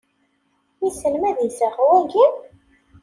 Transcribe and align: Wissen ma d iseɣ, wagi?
Wissen 0.79 1.13
ma 1.17 1.29
d 1.35 1.37
iseɣ, 1.47 1.75
wagi? 1.87 2.27